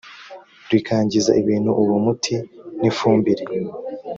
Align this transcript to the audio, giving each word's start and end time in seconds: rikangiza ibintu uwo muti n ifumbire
rikangiza 0.71 1.31
ibintu 1.41 1.71
uwo 1.81 1.95
muti 2.05 2.35
n 2.79 2.81
ifumbire 2.89 3.43